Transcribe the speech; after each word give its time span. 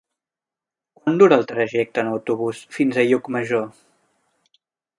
Quant 1.01 1.19
dura 1.21 1.37
el 1.41 1.45
trajecte 1.51 2.03
en 2.03 2.09
autobús 2.13 2.63
fins 2.77 2.97
a 3.03 3.07
Llucmajor? 3.11 3.69